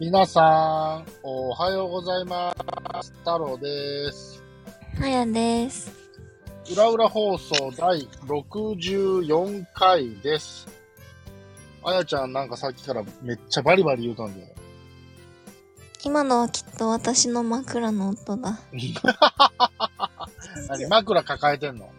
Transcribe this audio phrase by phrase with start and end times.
[0.00, 2.54] 皆さん、おはようございま
[3.02, 3.12] す。
[3.18, 4.42] 太郎です。
[4.98, 5.92] はやです。
[6.72, 10.68] 裏裏放送第64回です。
[11.84, 14.54] あやちゃんなんかさっきからめっちゃバリバリ言うたんで。
[16.04, 18.60] 今のはきっと私の枕の音だ。
[20.68, 21.90] 何枕抱えてんの？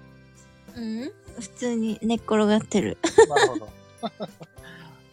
[0.75, 1.11] うん？
[1.39, 2.97] 普通に寝っ転がってる。
[3.27, 3.69] なるほど。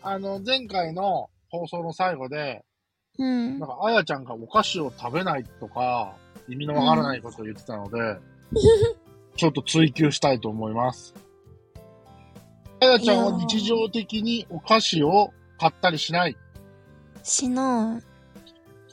[0.02, 2.64] あの、前回の放送の最後で、
[3.18, 3.68] うんなん。
[3.68, 6.14] かあやちゃんがお菓子を食べないとか、
[6.48, 8.18] 意味のわからないことを言ってたので、
[9.36, 11.14] ちょっと追求したいと思います。
[12.80, 16.36] あやちゃんは日常的にお菓子を買ったりしない？
[17.22, 18.00] しな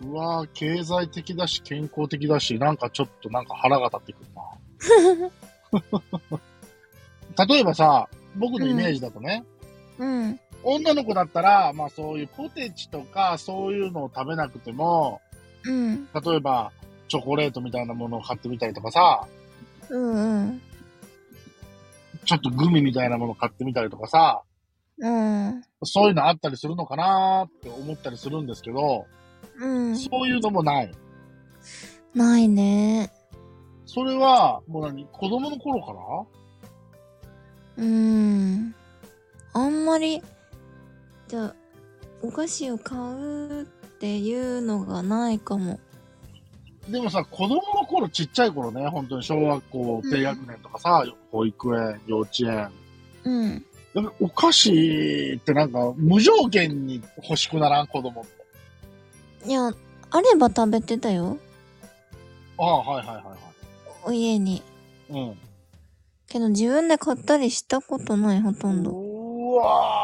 [0.02, 6.04] うわぁ、経済的だし、健康的だし、なんかちょっとなんか腹が立ってくるな。
[7.48, 9.44] 例えばさ、僕のイメージだとね、
[10.00, 10.02] い。
[10.02, 10.40] うん。
[10.64, 15.22] 女の子だったら、まあそういうポテチとかそういうのを食べなくても、
[15.66, 16.06] うん。
[16.06, 16.72] 例えば
[17.08, 19.28] チョコレートみたいなものを買ってみたりとかさ、
[19.90, 20.62] うんうん。
[22.26, 24.42] ちょっとグミみたいなものを買ってみたりとかさ、
[24.98, 25.64] うん。
[25.84, 29.06] そういうのあったりするのかなーって思ったりするんですけど、
[29.60, 29.98] うん。
[29.98, 30.92] そういうのもない。
[32.14, 33.12] ないね。
[33.86, 35.06] それは、もう何？
[35.12, 36.00] 子供の頃から？
[37.78, 38.76] うん。
[39.54, 40.22] あんまり、
[41.28, 41.56] じゃあ、
[42.22, 43.66] お菓子を買うっ
[44.00, 45.80] ていうのがないかも。
[46.90, 52.70] でもさ、子供の頃、ちっちゃい頃ね、本当に小学校低学年とかさ、保育園、幼稚園。
[53.24, 53.66] うん。
[53.94, 57.88] でもお菓子ってなんか無条件に欲しくならん？
[57.88, 59.50] 子供って。
[59.50, 59.72] いや、
[60.10, 61.38] あれば食べてたよ。
[62.58, 63.38] ああ、はいはいはいは
[64.06, 64.58] お家に。
[64.58, 64.62] い。
[65.12, 65.38] うん。
[66.28, 68.92] けど自分で買ったりしたことない、ほとんど。
[68.92, 70.03] うわー、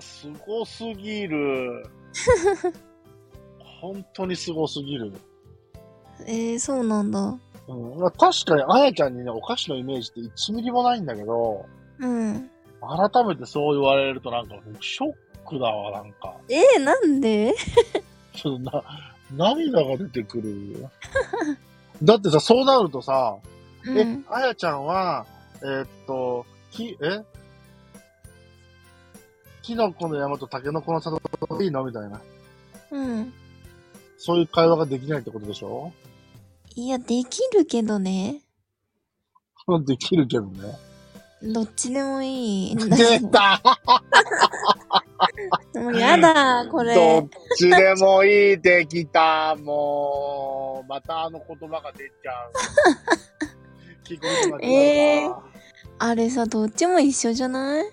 [0.00, 1.86] すごすぎる。
[3.80, 5.12] 本当にすごすぎる。
[6.26, 7.38] えー、そうなんだ。
[7.66, 11.66] うん、まあ確かに、あやちゃんにね、お菓子のイメージって1ミリもないんだけど、
[11.98, 12.50] うん。
[12.80, 15.14] 改めてそう言われるとなんか、ショッ
[15.48, 16.34] クだわ、なんか。
[16.48, 17.54] えー、なんで？
[18.34, 18.82] ちょっとな、
[19.32, 20.88] 涙が出てくる。
[22.02, 23.36] だってさ、そうなるとさ、
[23.86, 25.26] えうん。、あやちゃんは、
[25.62, 27.22] えーっと、き、え？
[29.64, 31.18] キノコの山とタケノコの里
[31.62, 31.84] いいの？
[31.84, 32.20] みたいな。
[32.90, 33.32] うん。
[34.18, 35.92] そういう会話ができないってことでしょ？
[36.76, 38.42] いや、できるけどね。
[39.86, 40.76] できるけどね。
[41.42, 42.76] どっちでもいい。
[42.76, 43.60] 出た
[45.74, 47.28] もうやだ、こどれっ。
[47.56, 49.54] ちでもいいできた。
[49.56, 52.52] もう、またあの言葉が出ちゃう。
[54.04, 55.42] 聞くことが違うな。
[55.98, 57.84] あれさ、どっちも一緒じゃない？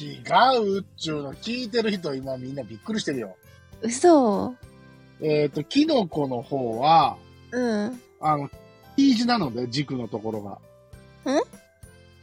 [0.00, 0.22] 違
[0.58, 3.36] うっちゅうの聞いてる人今みんなびっくりしてるよ。
[3.82, 4.54] 嘘。
[5.20, 7.16] えっ、と、キノコの方は、
[7.50, 8.00] うん。
[8.20, 8.50] あの、
[8.96, 10.50] 生地なので、軸のところが。
[11.32, 11.40] ん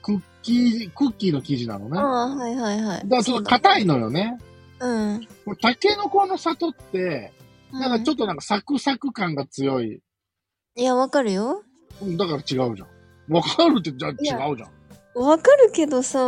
[0.02, 1.92] クッキー、クッキーの生地なのね。
[1.92, 3.04] あだかあ、はいはいはい。
[3.08, 4.38] らちょっと硬いのよね。
[4.80, 5.28] うん。
[5.46, 7.32] これタケノコの里って、
[7.72, 10.02] なんかちょっっとなんかサクサク感が強い。
[10.76, 10.82] と。
[10.82, 11.64] いや、わかるよ。
[12.02, 12.88] うんだから違うじゃん。
[13.30, 14.14] わかるってじゃ違
[14.52, 14.79] うじゃん。
[15.26, 16.20] わかるけどさ。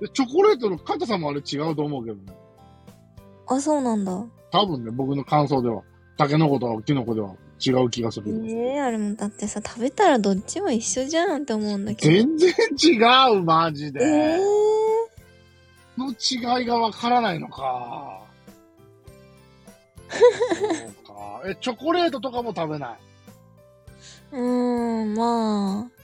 [0.00, 2.22] でチョコレートの硬さもあれ違うと思うけどね。
[3.48, 4.12] あ、そうなんだ。
[4.50, 5.82] 多分ね、僕の感想では、
[6.18, 8.46] タケノコとキノコでは違う気がすえる。
[8.50, 12.12] えあれもだってさ、食べたらどっちも一緒じゃんって思うんだけど。
[12.12, 12.52] 全然
[13.32, 14.00] 違う、マジで。
[14.04, 14.38] ええ
[15.98, 18.20] の違いがわからないのか。
[20.10, 20.16] そ
[21.02, 21.42] うか。
[21.48, 22.98] え、チョコレートとかも食べない？
[24.32, 25.95] うーん、まあ。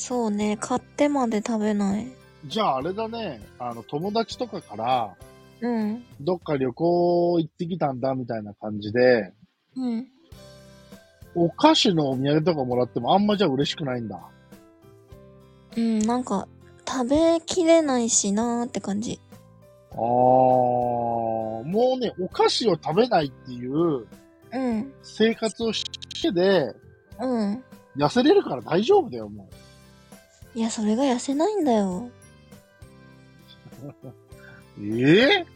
[0.00, 2.06] そうね、買ってまで食べない。
[2.46, 5.14] じゃああれだね、あの、友達とかから、
[5.60, 6.02] うん。
[6.22, 9.34] どっか旅行行ってきたんだみたいな感じで、
[9.76, 10.06] うん。
[11.34, 14.18] お菓子のお土産とかもらってもあんまじゃ嬉しくないんだ。
[15.76, 16.48] うん、なんか、
[16.88, 19.20] 食べきれないしなーって感じ。
[19.92, 21.62] あー、も
[21.96, 24.06] うね、お菓子を食べないっていう
[24.50, 24.92] うん。
[25.02, 25.84] 生活をし
[26.22, 26.74] てで、
[27.20, 27.62] うん。
[27.98, 29.46] 痩せれるから大丈夫だよ、も
[30.54, 32.10] いや、それが痩せないんだよ。
[34.78, 34.82] う。
[34.82, 35.46] ええ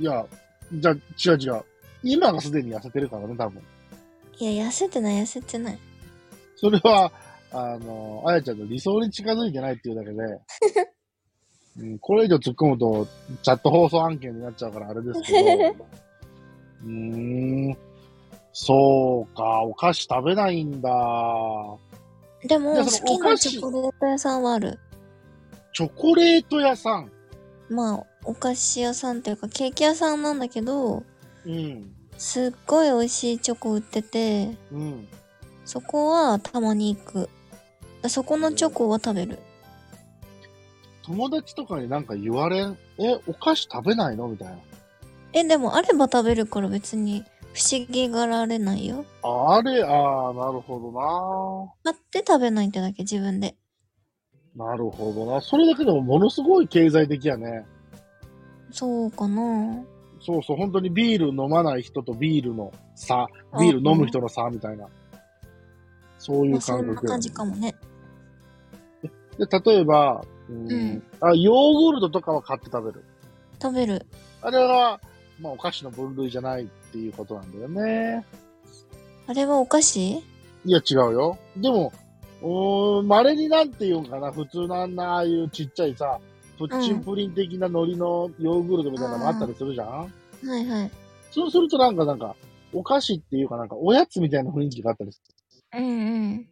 [0.00, 0.26] いや、
[0.72, 1.64] じゃあ、違う違う。
[2.02, 3.62] 今がすでに痩せてるからね、多分。
[4.38, 5.78] いや、痩せてない、痩せてない。
[6.56, 7.12] それは、
[7.52, 10.16] あの、あやちゃんの理想に近づいてないっていうだけで、
[11.78, 13.06] うん、これ以上突っ込むと、
[13.42, 15.38] チャット放送案件になっちゃうからあれですけど、
[16.84, 16.90] うー
[17.70, 17.76] ん、
[18.52, 20.90] そうか、お菓子食べないんだ。
[22.44, 24.78] でも、好きなチョコレート屋さんはある。
[25.72, 27.10] チョコレート屋さん。
[27.68, 31.04] まあ、お菓子屋さんっていうかケーキ屋さんなんだけど、
[31.46, 31.94] うん。
[32.18, 35.08] すっごい美味しいチョコ売ってて、うん。
[35.64, 37.30] そこはたまに行く。
[38.08, 39.38] そこのチョコは食べる。
[41.02, 44.28] 友達とかになんか言われん、え、お菓子食べないの？
[44.28, 44.54] みたいな。
[45.32, 49.04] え、でもあれば食べるから別に不思議がられないよ。
[49.22, 53.56] ああれ、ああ、なるほ買って食べないってだけ自分で。
[54.56, 54.70] どな。
[54.70, 55.40] なるほどな。
[55.40, 57.66] それだけでもものすごい経済的やね。
[58.70, 59.82] そうかな
[60.20, 63.26] そうそう、本当にビール飲まない人とビールの差、
[63.58, 64.86] ビール飲む人の差みたいな。
[66.18, 67.74] そういう感覚やね感じかもね。
[69.38, 73.04] で、例えば、うんうんあ、ヨーグルトとかは買って食べる。
[73.60, 74.06] 食べる。
[74.42, 75.00] あれは、
[75.40, 78.24] まあ、お菓子の分類じゃないっていうことなんだよね。
[79.26, 80.00] あれはお菓子？
[80.10, 80.22] い
[80.64, 81.38] や、違うよ。
[81.56, 81.92] でも、
[82.42, 86.18] うーん、稀になんていうんかな、普通のあんな、ああいうちっちゃいさ、
[86.58, 90.08] プッチンプリン的な海苔のヨーグルトみたいなのあったりするじゃん、は
[90.58, 90.90] いはい。
[91.30, 92.36] そうするとなんか、なんか、
[92.72, 95.22] お菓子っていうかなんか、おやつみたいな雰囲気があったりす
[95.72, 95.90] るうんう
[96.34, 96.46] ん。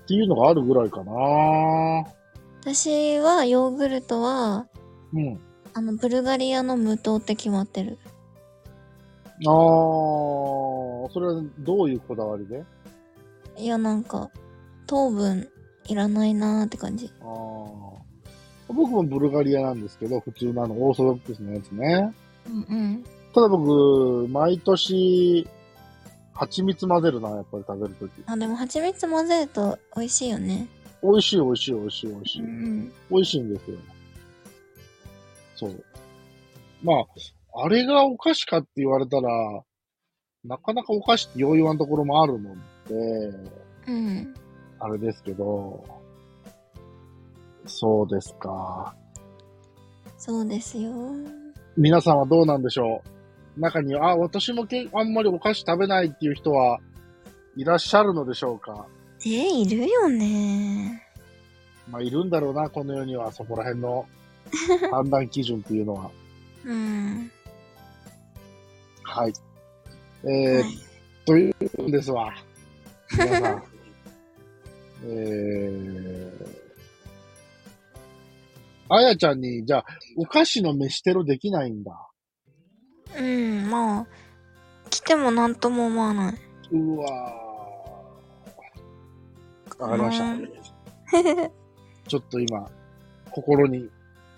[0.00, 1.12] っていうのがあるぐらいかな
[2.62, 4.66] 私はヨーグルトは、
[5.12, 5.40] うん。
[5.74, 7.98] あの、ブルガリアの無糖って決まってる。
[9.44, 12.64] あー、それはどういうこだわりで？
[13.56, 14.30] いや、なんか、
[14.86, 15.48] 糖分
[15.86, 17.10] いらないなーって感じ。
[17.20, 18.02] あー
[18.68, 22.14] 僕もブルガリアなんですけど、普通のあの、オーソドックスのやつね。
[22.46, 23.04] うんうん。
[23.34, 25.46] ただ僕、毎年、
[26.32, 28.12] 蜂蜜混ぜるな、やっぱり食べるとき。
[28.26, 30.68] あ、でも蜂蜜混ぜると美味しいよね。
[31.02, 32.42] 美味しい美味しい美味しい美味しい。
[32.42, 32.92] ん。
[33.10, 33.76] 美味しいんですよ。
[35.54, 35.84] そう。
[36.82, 39.30] まあ、あれがお菓子かって言われたら、
[40.44, 42.54] なかなかお菓子ってよう言わんところもあるの
[42.88, 42.94] で、
[43.86, 44.34] うん。
[44.80, 45.84] あれですけど、
[47.66, 48.94] そうですか。
[50.18, 50.90] そうですよ。
[51.76, 53.02] 皆さんはどうなんでしょ
[53.56, 53.60] う？
[53.60, 56.80] 中には、あ、私もけあんまりお菓子食べないっていう人は
[57.56, 58.86] いらっしゃるのでしょうか？
[59.24, 61.02] えいるよね。
[61.88, 64.06] まあ、いるんだろうな、この世には、そこら辺の
[64.90, 66.10] 判断基準っていうのは。
[66.64, 67.30] うん。
[69.02, 69.32] はい。
[70.24, 70.92] えーはい
[71.24, 72.34] というんですわ。
[73.12, 73.62] 皆さん。
[75.04, 76.46] えー、
[78.88, 79.84] あやちゃんに、じゃあ、
[80.16, 82.08] お菓子の飯テロできないんだ。
[83.18, 84.06] うん、まあ、
[84.90, 86.34] 来てもなんとも思わない。
[86.72, 89.82] うわー。
[89.82, 90.36] わかりました。
[92.08, 92.68] ちょっと今、
[93.30, 93.88] 心に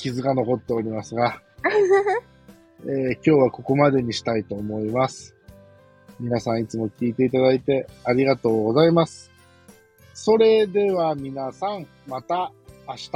[0.04, 1.40] 傷が残っておりますが、
[2.84, 5.34] えー今日はここまでにしたいと思います。
[6.20, 9.30] 皆さんいつも聞いていただいてありがとうございます。
[10.12, 12.52] それでは皆さん、また
[12.86, 13.10] 明日。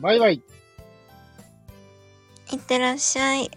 [0.00, 0.42] バイバイ。
[2.52, 3.50] いってらっしゃい。